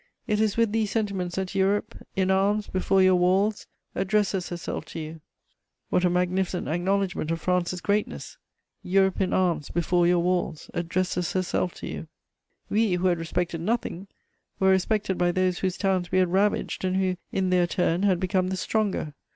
[0.25, 4.99] It is with these sentiments that Europe, in arms before your walls, addresses herself to
[4.99, 5.21] you!"
[5.91, 8.39] What a magnificent acknowledgment of France's greatness:
[8.81, 12.93] "Europe, in arms before your walls, addresses herself to you!" [Sidenote: Capitulation of Paris.] We,
[13.03, 14.07] who had respected nothing,
[14.59, 18.19] were respected by those whose towns we had ravaged and who, in their turn, had
[18.19, 19.13] become the stronger.